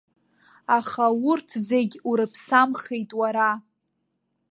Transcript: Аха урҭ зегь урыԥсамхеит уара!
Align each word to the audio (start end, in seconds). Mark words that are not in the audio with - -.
Аха 0.77 1.05
урҭ 1.29 1.47
зегь 1.67 1.95
урыԥсамхеит 2.09 3.09
уара! 3.19 3.51